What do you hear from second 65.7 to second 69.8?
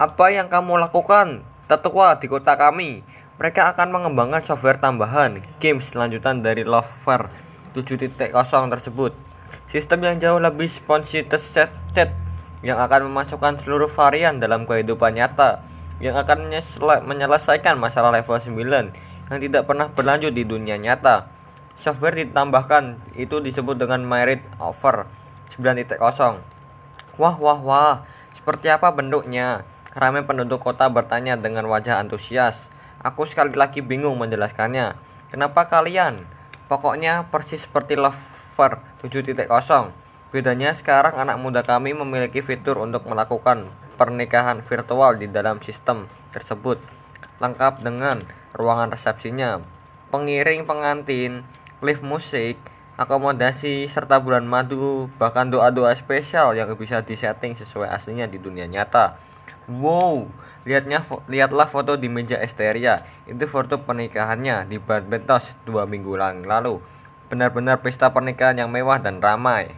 minggu lalu. Benar-benar pesta pernikahan yang mewah dan ramai.